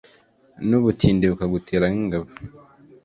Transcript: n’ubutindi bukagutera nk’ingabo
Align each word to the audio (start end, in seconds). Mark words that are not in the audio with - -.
n’ubutindi 0.67 1.23
bukagutera 1.31 1.85
nk’ingabo 1.89 2.27